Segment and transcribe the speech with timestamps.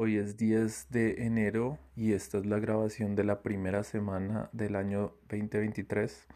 [0.00, 4.76] Hoy es 10 de enero y esta es la grabación de la primera semana del
[4.76, 6.28] año 2023.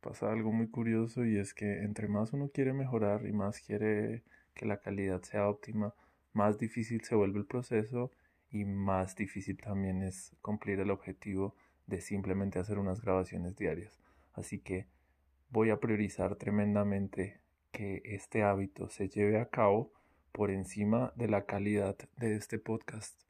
[0.00, 4.24] Pasa algo muy curioso y es que entre más uno quiere mejorar y más quiere
[4.54, 5.94] que la calidad sea óptima,
[6.32, 8.10] más difícil se vuelve el proceso
[8.50, 11.54] y más difícil también es cumplir el objetivo
[11.86, 13.96] de simplemente hacer unas grabaciones diarias.
[14.32, 14.88] Así que
[15.50, 17.40] voy a priorizar tremendamente
[17.70, 19.92] que este hábito se lleve a cabo
[20.38, 23.20] por encima de la calidad de este podcast.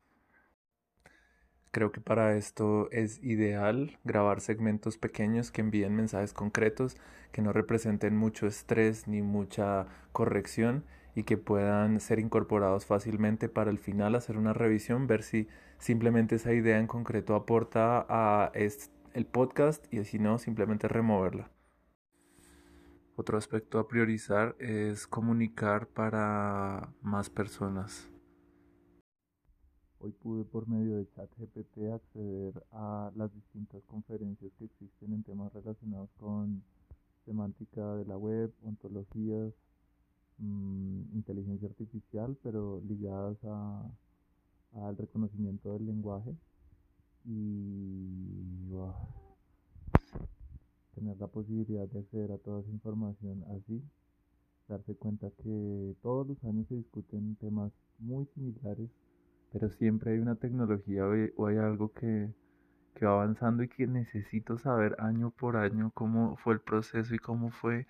[1.71, 6.99] Creo que para esto es ideal grabar segmentos pequeños que envíen mensajes concretos,
[7.33, 13.71] que no representen mucho estrés ni mucha corrección y que puedan ser incorporados fácilmente para
[13.71, 18.53] el final hacer una revisión, ver si simplemente esa idea en concreto aporta a
[19.15, 21.49] el podcast y si no, simplemente removerla.
[23.21, 28.09] Otro aspecto a priorizar es comunicar para más personas.
[29.99, 35.53] Hoy pude por medio de ChatGPT acceder a las distintas conferencias que existen en temas
[35.53, 36.63] relacionados con
[37.25, 39.53] semántica de la web, ontologías,
[40.37, 43.37] mm, inteligencia artificial, pero ligadas
[44.75, 46.37] al reconocimiento del lenguaje.
[47.25, 48.69] Y
[50.99, 53.83] tener la posibilidad de acceder a toda esa información así,
[54.69, 58.91] darse cuenta que todos los años se discuten temas muy similares,
[59.53, 61.05] pero siempre hay una tecnología
[61.37, 62.31] o hay algo que,
[62.95, 67.19] que va avanzando y que necesito saber año por año cómo fue el proceso y
[67.19, 67.87] cómo fue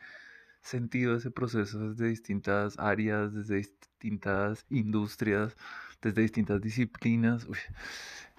[0.60, 5.56] sentido ese proceso desde distintas áreas, desde distintas industrias,
[6.02, 7.46] desde distintas disciplinas.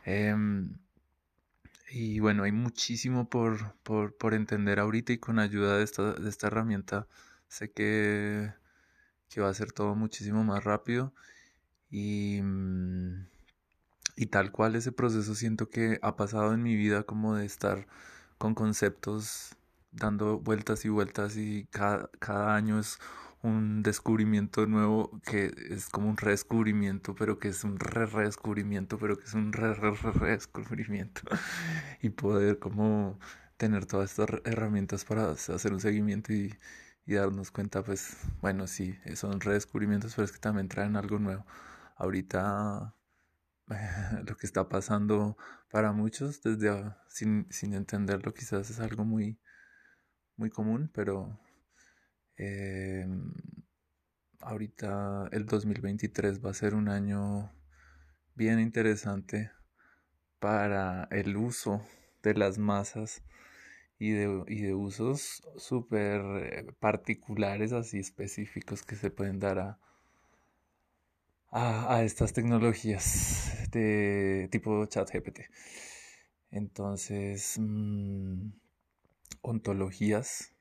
[0.06, 0.74] Em,
[1.92, 6.30] y bueno, hay muchísimo por, por, por, entender ahorita y con ayuda de esta, de
[6.30, 7.08] esta herramienta
[7.48, 8.54] sé que,
[9.30, 11.14] que, va a ser todo muchísimo más rápido
[11.90, 13.28] y, mm,
[14.16, 17.88] y tal cual ese proceso siento que ha pasado en mi vida como de estar
[18.38, 19.56] con conceptos
[19.92, 23.00] dando vueltas y vueltas y cada, cada año es
[23.42, 29.18] un descubrimiento nuevo que es como un redescubrimiento, pero que es un re redescubrimiento, pero
[29.18, 31.22] que es un re re redescubrimiento
[32.02, 33.20] y poder como
[33.58, 36.54] tener todas estas herramientas para hacer un seguimiento y,
[37.06, 41.46] y darnos cuenta, pues bueno, sí, son redescubrimientos, pero es que también traen algo nuevo.
[41.98, 42.96] Ahorita
[44.28, 45.38] lo que está pasando
[45.72, 49.40] para muchos desde sin, sin entenderlo quizás es algo muy
[50.38, 51.38] muy común, pero
[52.40, 53.06] eh,
[54.40, 57.52] ahorita el 2023 va a ser un año
[58.34, 59.52] bien interesante
[60.40, 61.86] para el uso
[62.24, 63.22] de las masas
[64.00, 69.80] y de, y de usos súper eh, particulares, así específicos que se pueden dar a,
[71.52, 75.50] a, estas tecnologías de tipo chat GPT.
[76.52, 78.52] Entonces, mm,
[79.42, 80.56] ontologías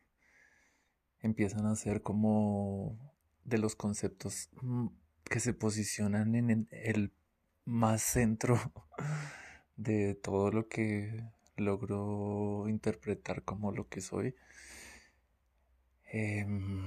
[1.20, 2.98] empiezan a ser como
[3.44, 4.88] de los conceptos mm,
[5.24, 7.12] que se posicionan en el
[7.64, 8.58] más centro
[9.76, 11.24] de todo lo que
[11.56, 14.34] logro interpretar como lo que soy.
[16.10, 16.82] Em,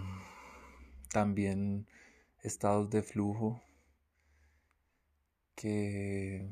[1.11, 1.87] también
[2.41, 3.61] estados de flujo
[5.55, 6.49] que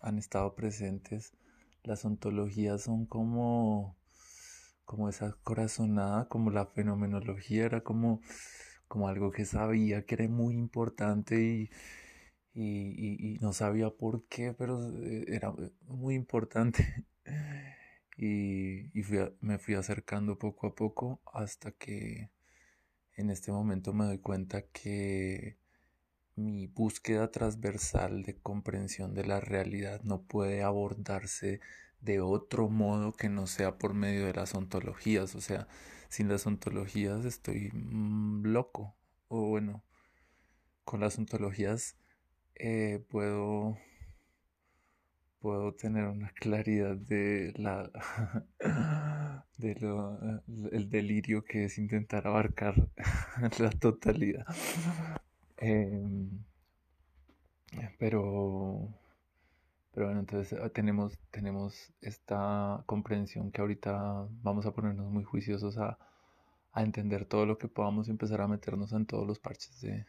[0.00, 1.34] han estado presentes.
[1.82, 3.96] Las ontologías son como
[4.88, 8.22] como esa corazonada, como la fenomenología era como,
[8.88, 11.70] como algo que sabía que era muy importante y,
[12.54, 17.04] y, y, no sabía por qué, pero eh, era muy importante.
[18.16, 19.04] y, y
[19.42, 22.30] me fui acercando poco a poco hasta que
[23.16, 25.58] en este momento me doy cuenta que
[26.36, 31.60] mi búsqueda transversal de comprensión de la realidad no puede abordarse
[32.00, 35.34] de otro modo que no sea por medio de las ontologías.
[35.34, 35.68] O sea,
[36.08, 38.94] sin las ontologías estoy mm, loco.
[39.28, 39.82] O bueno,
[40.84, 41.96] con las ontologías
[42.56, 43.78] eh, puedo
[45.40, 47.90] puedo tener una claridad de la
[49.58, 50.18] de lo,
[50.72, 52.88] el delirio que es intentar abarcar
[53.58, 54.46] la totalidad
[55.58, 56.42] em,
[57.98, 58.88] pero
[59.98, 65.76] pero bueno, entonces ah, tenemos, tenemos esta comprensión que ahorita vamos a ponernos muy juiciosos
[65.76, 65.98] a,
[66.70, 70.06] a entender todo lo que podamos y empezar a meternos en todos los parches de,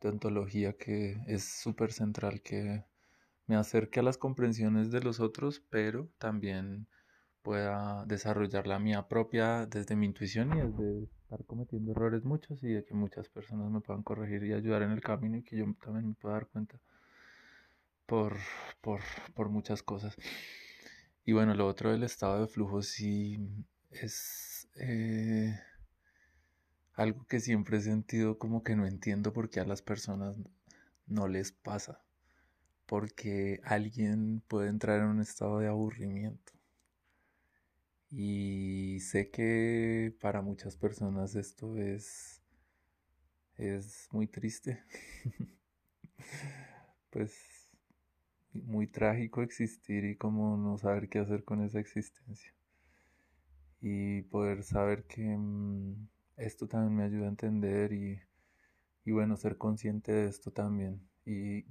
[0.00, 2.84] de ontología que es súper central, que
[3.48, 6.86] me acerque a las comprensiones de los otros, pero también
[7.42, 12.68] pueda desarrollar la mía propia desde mi intuición y desde estar cometiendo errores muchos y
[12.68, 15.66] de que muchas personas me puedan corregir y ayudar en el camino y que yo
[15.82, 16.78] también me pueda dar cuenta
[18.06, 18.36] por,
[18.80, 19.00] por,
[19.34, 20.16] por muchas cosas.
[21.24, 23.38] Y bueno, lo otro del estado de flujo sí
[23.90, 25.58] es eh,
[26.94, 30.36] algo que siempre he sentido como que no entiendo por qué a las personas
[31.06, 32.00] no les pasa.
[32.86, 36.52] Porque alguien puede entrar en un estado de aburrimiento.
[38.08, 42.40] Y sé que para muchas personas esto es,
[43.56, 44.84] es muy triste.
[47.10, 47.55] pues
[48.64, 52.52] muy trágico existir y como no saber qué hacer con esa existencia.
[53.80, 58.20] Y poder saber que mm, esto también me ayuda a entender y,
[59.04, 61.64] y bueno, ser consciente de esto también y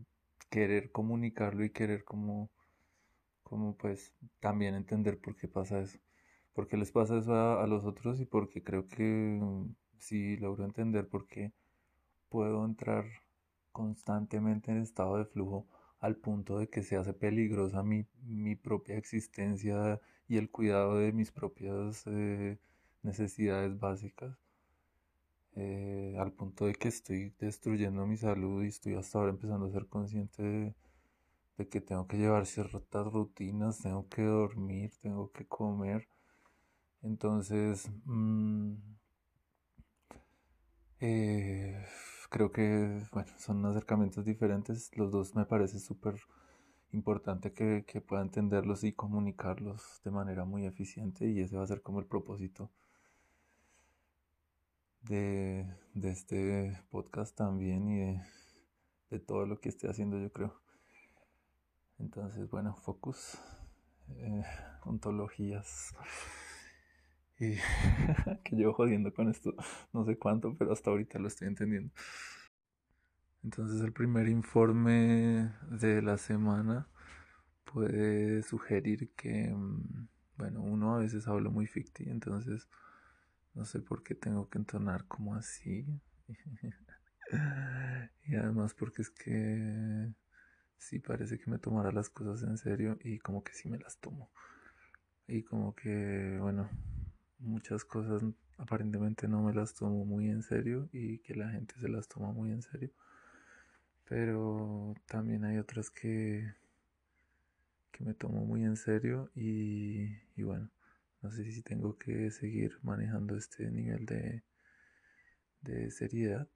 [0.49, 2.51] querer comunicarlo y querer como,
[3.43, 5.99] como pues también entender por qué pasa eso.
[6.53, 8.19] ¿Por qué les pasa eso a, a los otros?
[8.21, 11.53] Y porque creo que mm, si logro entender por qué
[12.29, 13.05] puedo entrar
[13.71, 15.67] constantemente en estado de flujo
[15.99, 21.11] al punto de que se hace peligrosa mi, mi propia existencia y el cuidado de
[21.13, 22.59] mis propias eh,
[23.03, 24.37] necesidades básicas.
[25.57, 29.71] Eh, al punto de que estoy destruyendo mi salud y estoy hasta ahora empezando a
[29.71, 36.07] ser consciente de, que tengo que llevar ciertas rutinas, tengo que dormir, tengo que comer.
[37.03, 38.75] Entonces, mmm,
[40.99, 41.85] eh,
[42.29, 44.91] creo que bueno, son acercamientos diferentes.
[44.97, 46.15] Los dos me parece súper
[46.93, 51.67] importante que, que, pueda entenderlos y comunicarlos de manera muy eficiente y ese va a
[51.67, 52.69] ser como el propósito
[55.01, 58.21] de, de este podcast también y de,
[59.11, 60.53] de, todo lo que esté haciendo yo creo.
[61.99, 63.37] Entonces, bueno, focus,
[64.17, 64.43] eh,
[64.83, 65.93] ontologías.
[67.39, 67.55] Y
[68.43, 69.53] que llevo jodiendo con esto
[69.93, 71.91] no sé cuánto, pero hasta ahorita lo estoy entendiendo.
[73.43, 76.87] Entonces el primer informe de la semana
[77.65, 82.67] puede sugerir que, mm, bueno, uno a veces habla muy ficti, entonces
[83.53, 85.85] no sé por qué tengo que entonar como así.
[88.25, 90.11] y además porque es que
[90.77, 93.97] sí parece que me tomara las cosas en serio y como que sí me las
[93.99, 94.31] tomo.
[95.27, 96.69] Y como que, bueno,
[97.45, 98.23] muchas cosas
[98.57, 102.31] aparentemente no me las tomo muy en serio y que la gente se las toma
[102.31, 102.91] muy en serio.
[104.07, 106.53] Pero también hay otras que,
[107.91, 110.69] que me tomo muy en serio y, y bueno,
[111.21, 114.43] no sé si tengo que seguir manejando este nivel de,
[115.61, 116.47] de seriedad.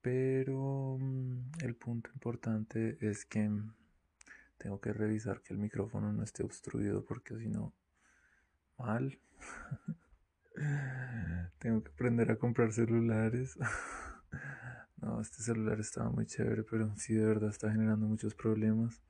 [0.00, 3.50] Pero mm, el punto importante es que
[4.56, 7.74] tengo que revisar que el micrófono no esté obstruido porque si no,
[8.80, 9.18] mal.
[11.58, 13.56] Tengo que aprender a comprar celulares.
[14.96, 19.00] no, este celular estaba muy chévere, pero sí de verdad está generando muchos problemas.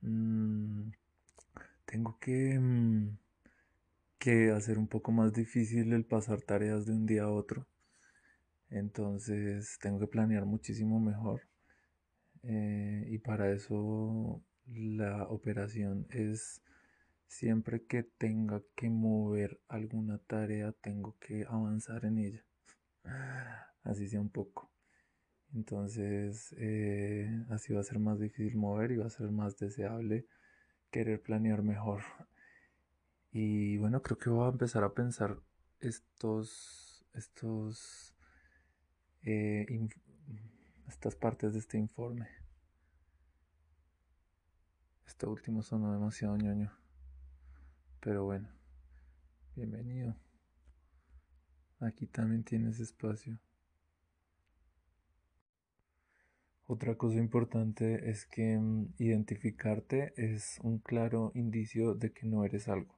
[0.00, 0.90] Mm,
[1.84, 3.18] tengo que, mm,
[4.18, 7.66] que hacer un poco más difícil el pasar tareas de un día a otro.
[8.70, 11.42] Entonces tengo que planear muchísimo mejor.
[12.42, 16.63] Eh, y para eso la operación es
[17.34, 22.44] Siempre que tenga que mover alguna tarea, tengo que avanzar en ella.
[23.82, 24.70] Así sea un poco.
[25.52, 30.26] Entonces, eh, así va a ser más difícil mover y va a ser más deseable
[30.92, 32.02] querer planear mejor.
[33.32, 35.36] Y bueno, creo que voy a empezar a pensar
[35.80, 38.14] estos, estos,
[39.22, 39.88] eh,
[40.88, 42.28] estas partes de este informe.
[45.04, 46.83] Este último sonó demasiado ñoño.
[48.04, 48.46] Pero bueno,
[49.56, 50.14] bienvenido.
[51.80, 53.38] Aquí también tienes espacio.
[56.66, 62.68] Otra cosa importante es que mm, identificarte es un claro indicio de que no eres
[62.68, 62.94] algo.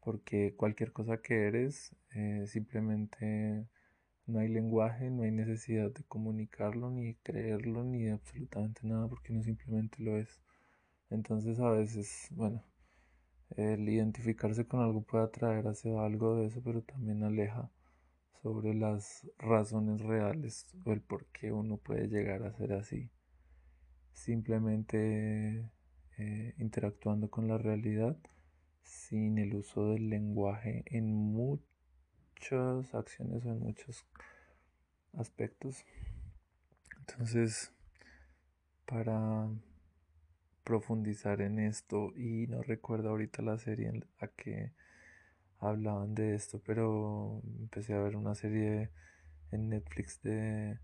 [0.00, 3.66] Porque cualquier cosa que eres, eh, simplemente
[4.26, 9.34] no hay lenguaje, no hay necesidad de comunicarlo, ni creerlo, ni de absolutamente nada, porque
[9.34, 10.40] no simplemente lo es.
[11.10, 12.64] Entonces a veces, bueno,
[13.56, 17.70] el identificarse con algo puede atraer hacia algo de eso, pero también aleja
[18.42, 23.10] sobre las razones reales o el por qué uno puede llegar a ser así.
[24.12, 25.70] Simplemente
[26.18, 28.16] eh, interactuando con la realidad
[28.82, 34.06] sin el uso del lenguaje en muchas acciones o en muchos
[35.12, 35.84] aspectos.
[36.98, 37.72] Entonces,
[38.86, 39.48] para
[40.64, 44.72] profundizar en esto y no recuerdo ahorita la serie en la que
[45.60, 48.90] hablaban de esto, pero empecé a ver una serie
[49.52, 50.78] en Netflix de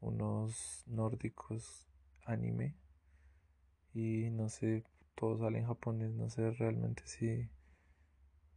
[0.00, 1.88] unos nórdicos
[2.26, 2.76] anime
[3.94, 4.84] y no sé,
[5.16, 7.48] todo sale en japonés, no sé realmente si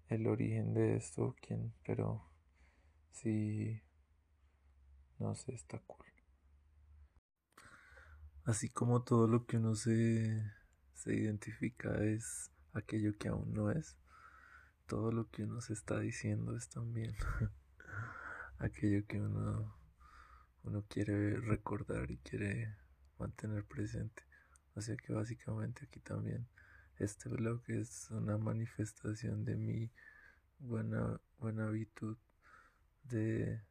[0.09, 2.21] el origen de esto, quién, pero
[3.11, 3.81] sí,
[5.19, 6.08] no sé, está cool.
[8.49, 10.43] Así como todo lo que uno se,
[10.95, 13.95] se identifica es aquello que aún no es,
[14.87, 17.13] todo lo que uno se está diciendo es también
[18.57, 19.77] aquello que uno,
[20.63, 22.75] uno quiere recordar y quiere
[23.19, 24.23] mantener presente.
[24.73, 26.47] O sea que básicamente aquí también
[26.97, 29.91] este blog es una manifestación de mi
[30.57, 32.17] buena, buena habitud
[33.03, 33.61] de,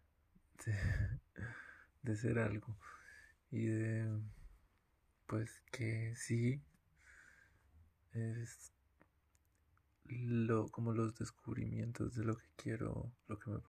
[0.65, 1.21] de,
[2.05, 2.79] de ser algo
[3.51, 4.38] y de
[5.29, 6.61] pues que sí
[8.15, 8.73] es
[10.09, 13.61] lo como los descubrimientos de lo que quiero lo que me